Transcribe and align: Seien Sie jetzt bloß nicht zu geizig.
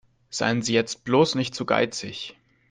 Seien 0.31 0.63
Sie 0.63 0.73
jetzt 0.73 1.03
bloß 1.03 1.35
nicht 1.35 1.53
zu 1.53 1.63
geizig. 1.63 2.35